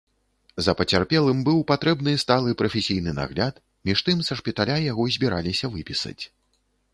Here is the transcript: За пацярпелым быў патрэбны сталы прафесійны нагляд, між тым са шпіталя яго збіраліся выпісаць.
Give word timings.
За 0.67 0.73
пацярпелым 0.79 1.43
быў 1.49 1.59
патрэбны 1.71 2.13
сталы 2.23 2.55
прафесійны 2.61 3.13
нагляд, 3.19 3.61
між 3.91 4.03
тым 4.09 4.25
са 4.31 4.39
шпіталя 4.41 4.79
яго 4.91 5.03
збіраліся 5.19 5.71
выпісаць. 5.77 6.19